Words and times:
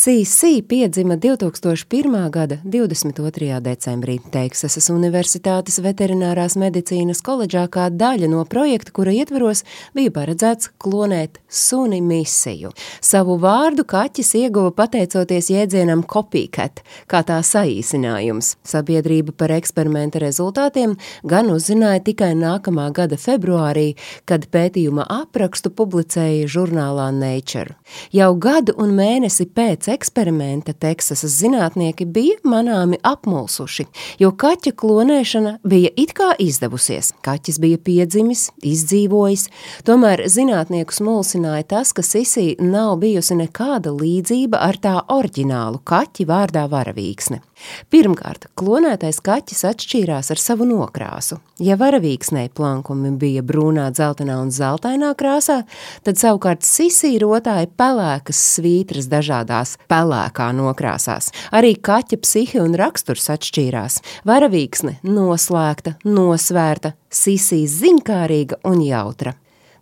CC 0.00 0.62
piedzima 0.68 1.16
2001. 1.16 2.30
gada 2.30 2.56
22. 2.64 3.60
decembrī 3.60 4.14
Teksasas 4.32 4.86
Universitātes 4.88 5.76
veterinārās 5.84 6.54
medicīnas 6.56 7.20
koledžā 7.20 7.66
kā 7.68 7.90
daļa 7.92 8.30
no 8.32 8.46
projekta, 8.48 8.94
kura 8.96 9.12
ietveros 9.12 9.60
bija 9.92 10.14
paredzēts 10.14 10.70
klonēt 10.80 11.36
suni 11.52 11.98
misiju. 12.00 12.70
Savu 13.04 13.36
vārdu 13.42 13.84
kaķis 13.84 14.32
ieguva 14.40 14.70
pateicoties 14.78 15.50
jēdzienam 15.52 16.06
copycat, 16.08 16.80
kā 17.04 17.20
tā 17.20 17.36
saīsinājums. 17.44 18.54
Sabiedrība 18.64 19.36
par 19.36 19.52
eksperimenta 19.58 20.24
rezultātiem 20.24 20.96
gan 21.28 21.52
uzzināja 21.52 22.00
tikai 22.08 22.30
nākamā 22.40 22.88
gada 22.96 23.20
februārī, 23.20 23.98
kad 24.24 24.48
pētījuma 24.48 25.04
aprakstu 25.18 25.68
publicēja 25.68 26.48
žurnālā 26.48 27.12
Nature. 27.20 27.76
Jau 28.16 28.32
gadu 28.40 28.78
un 28.80 28.96
mēnesi 28.96 29.44
pēc 29.44 29.89
eksperimenta 29.90 30.72
Teksasas 30.72 31.34
zinātnieki 31.40 32.06
bija 32.06 32.38
manāmi 32.48 32.98
apmulsuši, 33.06 33.86
jo 34.22 34.30
kaķa 34.32 34.72
klonēšana 34.80 35.56
bija 35.66 35.90
it 36.00 36.14
kā 36.16 36.30
izdevusies. 36.40 37.12
Kaķis 37.26 37.60
bija 37.62 37.80
piedzimis, 37.84 38.48
izdzīvojis, 38.66 39.48
tomēr 39.88 40.24
zinātniekus 40.30 41.02
mulsināja 41.04 41.66
tas, 41.74 41.94
ka 41.96 42.04
Sisī 42.06 42.54
nav 42.62 42.96
bijusi 43.02 43.38
nekāda 43.42 43.92
līdzība 43.94 44.62
ar 44.64 44.80
tā 44.80 44.96
oriģinālu 45.10 45.82
kaķi 45.84 46.28
vārdā 46.30 46.66
varavīksne. 46.70 47.42
Pirmkārt, 47.92 48.46
klonētais 48.58 49.20
kaķis 49.24 49.64
atšķīrās 49.68 50.30
ar 50.32 50.40
savu 50.40 50.66
nokrāsu. 50.68 51.40
Ja 51.60 51.76
varavīksnei 51.80 52.48
plankumi 52.56 53.12
bija 53.20 53.44
brūnā, 53.46 53.90
dzeltenā 53.92 54.38
un 54.40 54.52
zeltainā 54.54 55.12
krāsā, 55.18 55.60
tad 56.06 56.20
savukārt 56.20 56.64
sisī 56.66 57.12
rotāja 57.20 57.68
pelēkas 57.80 58.40
svītras 58.56 59.10
dažādās 59.12 59.76
pelēkā 59.90 60.50
nokrāsās. 60.56 61.30
Arī 61.54 61.74
kaķa 61.76 62.20
psihi 62.22 62.60
un 62.62 62.76
raksturs 62.78 63.30
atšķīrās. 63.32 64.00
Varavīksne 64.28 64.98
noslēgta, 65.06 65.96
nosvērta, 66.04 66.94
sisī 67.10 67.64
ziņkārīga 67.70 68.60
un 68.68 68.82
jautra. 68.84 69.36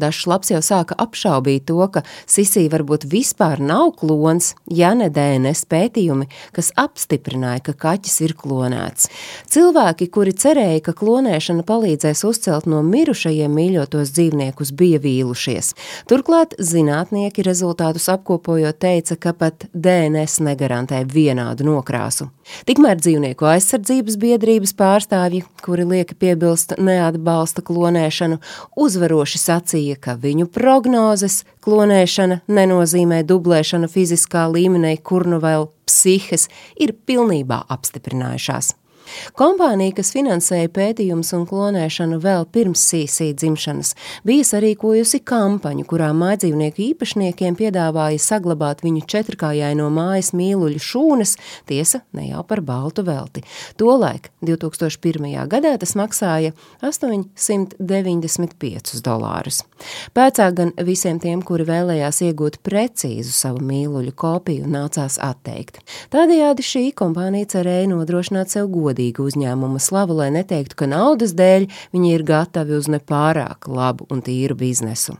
Dažs 0.00 0.26
labs 0.26 0.50
jau 0.50 0.60
sāka 0.64 0.96
apšaubīt 0.98 1.66
to, 1.70 1.78
ka 1.92 2.02
Sisī 2.26 2.66
varbūt 2.72 3.06
vispār 3.10 3.60
nav 3.62 3.92
klons, 4.00 4.54
ja 4.66 4.90
ne 4.98 5.10
DNS 5.12 5.64
pētījumi, 5.70 6.26
kas 6.56 6.72
apstiprināja, 6.80 7.62
ka 7.68 7.74
kaķis 7.84 8.16
ir 8.26 8.34
klonēts. 8.38 9.10
Cilvēki, 9.54 10.08
kuri 10.14 10.34
cerēja, 10.34 10.82
ka 10.88 10.96
klonēšana 10.98 11.64
palīdzēs 11.68 12.24
uzcelt 12.26 12.66
no 12.70 12.82
mirušajiem 12.86 13.54
mīļotos 13.54 14.12
dzīvniekus, 14.16 14.74
bija 14.74 15.00
vīlušies. 15.04 15.74
Turklāt 16.10 16.56
zinātnieki 16.58 17.46
rezultātus 17.46 18.08
apkopojot 18.12 18.80
teica, 18.82 19.18
ka 19.20 19.34
pat 19.38 19.68
DNS 19.74 20.40
negarantē 20.48 21.04
vienādu 21.06 21.68
nokrāsu. 21.68 22.30
Tikmēr 22.68 22.98
dzīvnieku 23.00 23.46
aizsardzības 23.48 24.18
biedrības 24.20 24.74
pārstāvji, 24.76 25.44
kuri 25.64 25.86
lieki 25.88 26.16
piebilst 26.18 26.74
neatbalsta 26.76 27.64
klonēšanu, 27.64 28.40
uzvaroši 28.84 29.40
sacīja, 29.40 29.83
norādīja, 29.84 29.96
ka 30.00 30.16
viņu 30.16 30.48
prognozes 30.48 31.44
klonēšana 31.62 32.42
nenozīmē 32.48 33.24
dublēšanu 33.24 33.88
fiziskā 33.88 34.48
līmenī, 34.48 35.02
kur 35.02 35.26
nu 35.26 35.40
vēl 35.40 35.68
psihes 35.86 36.48
ir 36.76 36.94
pilnībā 37.06 37.66
apstiprinājušās. 37.68 38.74
Kompānija, 39.36 39.92
kas 39.98 40.12
finansēja 40.14 40.70
pētījumus 40.74 41.32
un 41.36 41.44
klonēšanu 41.48 42.16
vēl 42.22 42.46
pirms 42.54 42.82
sīsī 42.90 43.28
dzimšanas, 43.36 43.90
bija 44.26 44.44
sarīkojusi 44.48 45.18
kampaņu, 45.26 45.84
kurā 45.90 46.10
mājdzīvnieku 46.16 46.78
īpašniekiem 46.90 47.52
piedāvāja 47.58 48.18
saglabāt 48.22 48.78
viņu 48.84 49.02
četrkājaino 49.10 49.86
mājas 49.94 50.30
mīluļu 50.36 50.80
šūnas, 50.82 51.32
tiesa 51.68 51.98
ne 52.16 52.24
jau 52.30 52.42
par 52.48 52.60
baltu 52.64 53.00
velti. 53.06 53.40
Tolaik, 53.80 54.24
2001. 54.44 55.48
gadā, 55.50 55.72
tas 55.80 55.92
maksāja 55.98 56.50
895 56.84 59.02
dolārus. 59.04 59.58
Pēcāk 60.16 60.52
gan 60.58 60.70
visiem 60.86 61.16
tiem, 61.22 61.38
kuri 61.44 61.64
vēlējās 61.68 62.16
iegūt 62.28 62.54
precīzu 62.64 63.32
savu 63.34 63.60
mīluļu 63.66 64.12
kopiju, 64.16 64.64
nācās 64.70 65.14
atteikt. 65.22 65.74
Tādējādi 66.14 66.62
šī 66.64 66.84
kompānija 66.96 67.46
cerēja 67.56 67.86
nodrošināt 67.90 68.48
sev 68.54 68.64
godu 68.72 68.93
godīgu 68.94 69.26
uzņēmuma 69.26 69.80
slavu, 69.82 70.14
lai 70.20 70.30
neteiktu, 70.30 70.76
ka 70.76 70.86
naudas 70.86 71.34
dēļ 71.34 71.68
viņi 71.92 72.14
ir 72.14 72.22
gatavi 72.22 72.78
uz 72.78 72.88
nepārāk 72.88 73.68
labu 73.68 74.06
un 74.10 74.22
tīru 74.22 74.54
biznesu. 74.54 75.18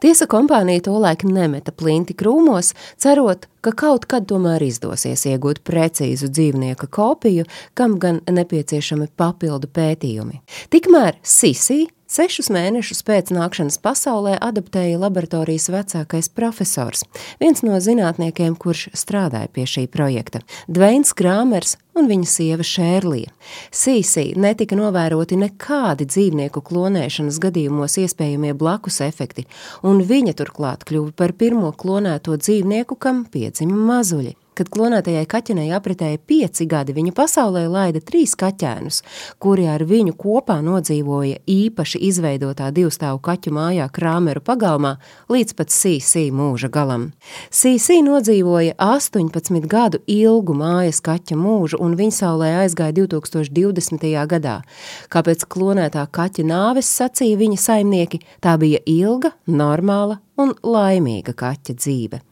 Tiesa 0.00 0.26
kompānija 0.28 0.82
tolaik 0.84 1.24
nemeta 1.24 1.72
plinti 1.72 2.12
krūmos, 2.12 2.74
cerot, 3.00 3.46
ka 3.64 3.72
kaut 3.72 4.04
kad 4.04 4.26
tomēr 4.28 4.60
izdosies 4.66 5.24
iegūt 5.24 5.62
precīzu 5.64 6.28
dzīvnieka 6.28 6.90
kopiju, 6.92 7.46
kam 7.74 7.96
gan 7.98 8.20
nepieciešami 8.28 9.08
papildu 9.16 9.70
pētījumi. 9.72 10.42
Tikmēr 10.68 11.16
Sisī 11.24 11.86
Sešus 12.16 12.46
mēnešus 12.48 13.02
pēc 13.04 13.28
nākšanas 13.34 13.76
pasaulē 13.84 14.38
adaptēja 14.40 14.96
laboratorijas 15.02 15.66
vecākais 15.68 16.30
profesors, 16.32 17.02
viens 17.42 17.60
no 17.66 17.76
zinātniekiem, 17.76 18.54
kurš 18.56 18.86
strādāja 18.96 19.50
pie 19.52 19.66
šī 19.68 19.84
projekta- 19.92 20.40
Dveins 20.78 21.12
Krāmers 21.12 21.76
un 21.92 22.08
viņa 22.08 22.30
sieva 22.30 22.64
Šērlija. 22.64 23.34
Sīsī 23.68 24.32
netika 24.32 24.78
novēroti 24.80 25.36
nekādi 25.36 26.08
dzīvnieku 26.08 26.64
klonēšanas 26.64 27.36
gadījumos 27.36 27.98
iespējamie 28.00 28.54
blakus 28.56 29.02
efekti, 29.04 29.44
un 29.82 30.00
viņa 30.00 30.38
turklāt 30.40 30.88
kļuva 30.88 31.12
par 31.12 31.36
pirmo 31.36 31.74
klonēto 31.76 32.40
dzīvnieku, 32.40 32.96
kam 32.96 33.26
piedzima 33.28 33.76
mazuļi. 33.76 34.32
Kad 34.56 34.70
klonētajai 34.72 35.26
kaķenei 35.28 35.66
apritēja 35.76 36.16
pieci 36.16 36.64
gadi, 36.64 36.94
viņa 36.96 37.10
pasaulē 37.12 37.66
laida 37.68 38.00
trīs 38.00 38.32
kaķēnus, 38.40 39.02
kuri 39.36 39.66
ar 39.68 39.82
viņu 39.84 40.14
kopā 40.16 40.54
nodzīvoja 40.64 41.42
īpaši 41.44 42.00
izveidotā 42.08 42.70
divstāvu 42.72 43.20
kaķu 43.26 43.50
mājā 43.52 43.90
Krāmeru 43.92 44.40
pagalmā 44.40 44.94
līdz 45.28 45.52
pat 45.58 45.74
Sīsī 45.74 46.30
mūža 46.32 46.70
galam. 46.72 47.10
Sīsī 47.52 47.98
nodzīvoja 48.06 48.78
18 48.80 49.68
gadu 49.68 50.00
ilgu 50.08 50.56
mājas 50.56 51.02
kaķa 51.04 51.36
mūžu, 51.36 51.76
un 51.84 51.98
viņa 51.98 52.16
saulē 52.22 52.48
aizgāja 52.62 52.96
2020. 52.96 54.06
gadā. 54.30 54.54
Kāpēc 55.12 55.44
klonētā 55.52 56.06
kaķa 56.08 56.46
nāves 56.48 56.88
sacīja 56.96 57.36
viņa 57.44 57.60
saimnieki, 57.60 58.22
tā 58.40 58.56
bija 58.56 58.80
ilga, 58.88 59.34
normāla 59.44 60.16
un 60.40 60.56
laimīga 60.64 61.36
kaķa 61.36 61.76
dzīve. 61.76 62.22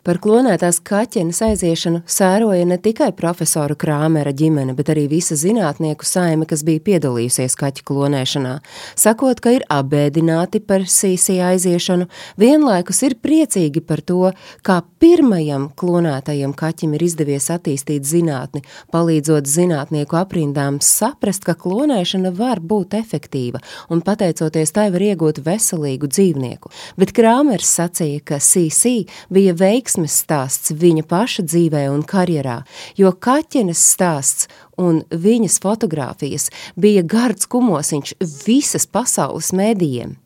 Par 0.00 0.16
klonētās 0.16 0.78
kaķenes 0.80 1.42
aiziešanu 1.44 1.98
sēroja 2.08 2.64
ne 2.64 2.78
tikai 2.80 3.10
profesora 3.12 3.74
Krāmera 3.76 4.32
ģimene, 4.32 4.72
bet 4.78 4.88
arī 4.94 5.02
visa 5.10 5.36
zinātnieku 5.36 6.06
saime, 6.08 6.46
kas 6.48 6.62
bija 6.64 6.80
piedalījusies 6.86 7.56
kaķu 7.60 7.84
klonēšanā. 7.90 8.54
Sakot, 8.96 9.42
ka 9.44 9.52
ir 9.58 9.66
abēdināti 9.68 10.62
par 10.64 10.86
sīsī 10.88 11.36
aiziešanu, 11.44 12.06
vienlaikus 12.40 13.02
ir 13.04 13.18
priecīgi 13.20 13.82
par 13.84 14.00
to, 14.00 14.30
kā 14.64 14.78
pirmajam 15.04 15.68
klonētajam 15.76 16.56
kaķim 16.56 16.96
ir 16.96 17.04
izdevies 17.04 17.50
attīstīt 17.52 18.08
zinātni, 18.08 18.64
palīdzot 18.96 19.44
zinātnieku 19.52 20.16
aprindām 20.16 20.80
saprast, 20.80 21.44
ka 21.44 21.52
klonēšana 21.60 22.32
var 22.40 22.64
būt 22.64 22.96
efektīva, 22.96 23.60
un 23.92 24.00
pateicoties 24.06 24.72
tai 24.72 24.88
var 24.96 25.04
iegūt 25.10 25.44
veselīgu 25.44 26.08
dzīvnieku. 26.08 26.72
Bet 26.96 27.12
Krāmers 27.16 27.68
sacīja, 27.76 28.24
ka 28.32 28.40
sīsī 28.40 28.96
bija 29.28 29.52
veiks 29.60 29.89
veiksmes 29.90 30.14
stāsts 30.22 30.70
viņa 30.70 31.02
paša 31.08 31.42
dzīvē 31.42 31.88
un 31.90 32.02
karjerā, 32.02 32.64
jo 32.96 33.10
kaķenes 33.12 33.78
stāsts 33.78 34.48
un 34.78 35.02
viņas 35.10 35.58
fotografijas 35.60 36.50
bija 36.76 37.02
gards 37.02 37.46
kumosiņš 37.46 38.14
visas 38.46 38.86
pasaules 38.86 39.52
mēdījiem. 39.52 40.16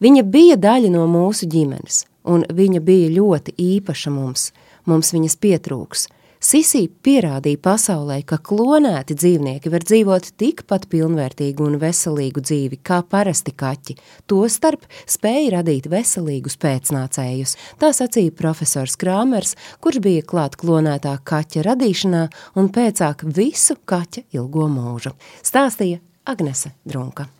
Viņa 0.00 0.22
bija 0.22 0.56
daļa 0.56 0.90
no 0.90 1.06
mūsu 1.08 1.48
ģimenes, 1.48 2.04
un 2.24 2.44
viņa 2.44 2.80
bija 2.80 3.08
ļoti 3.16 3.54
īpaša 3.56 4.10
mums. 4.10 4.52
Mums 4.84 5.12
viņas 5.14 5.36
pietrūks, 5.40 6.08
Sisī 6.44 6.90
pierādīja 7.00 7.56
pasaulē, 7.64 8.18
ka 8.28 8.36
klonēti 8.36 9.14
dzīvnieki 9.16 9.70
var 9.72 9.84
dzīvot 9.88 10.26
tikpat 10.36 10.82
pilnvērtīgu 10.92 11.64
un 11.64 11.78
veselīgu 11.80 12.42
dzīvi 12.44 12.82
kā 12.84 12.98
parasti 13.08 13.54
kaķi, 13.56 13.96
tostarp 14.28 14.84
spēja 15.08 15.54
radīt 15.54 15.88
veselīgus 15.88 16.58
pēcnācējus. 16.60 17.56
Tā 17.80 17.94
sacīja 17.96 18.34
profesors 18.36 18.98
Krāmers, 19.00 19.54
kurš 19.80 20.02
bija 20.04 20.26
klāt 20.34 20.58
klonētā 20.60 21.14
kaķa 21.24 21.64
radīšanā 21.70 22.26
un 22.60 22.68
pēcāk 22.76 23.24
visu 23.24 23.78
kaķa 23.88 24.26
ilgo 24.36 24.68
mūžu. 24.68 25.14
Stāstīja 25.40 26.04
Agnese 26.28 26.76
Drunka. 26.84 27.30